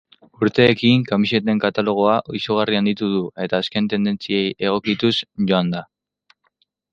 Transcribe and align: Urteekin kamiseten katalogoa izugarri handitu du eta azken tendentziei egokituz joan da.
Urteekin 0.45 1.01
kamiseten 1.09 1.59
katalogoa 1.65 2.15
izugarri 2.39 2.79
handitu 2.79 3.11
du 3.17 3.21
eta 3.45 3.59
azken 3.65 3.91
tendentziei 3.93 4.49
egokituz 4.71 5.13
joan 5.53 5.71
da. 5.77 5.85